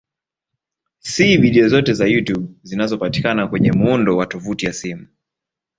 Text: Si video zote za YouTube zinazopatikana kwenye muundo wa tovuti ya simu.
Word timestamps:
Si 0.99 1.37
video 1.37 1.67
zote 1.69 1.93
za 1.93 2.05
YouTube 2.07 2.53
zinazopatikana 2.63 3.47
kwenye 3.47 3.71
muundo 3.71 4.17
wa 4.17 4.25
tovuti 4.25 4.65
ya 4.65 4.73
simu. 4.73 5.07